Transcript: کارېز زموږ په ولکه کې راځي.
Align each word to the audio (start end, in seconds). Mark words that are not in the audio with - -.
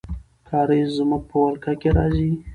کارېز 0.49 0.87
زموږ 0.97 1.21
په 1.29 1.35
ولکه 1.43 1.71
کې 1.81 1.89
راځي. 1.97 2.29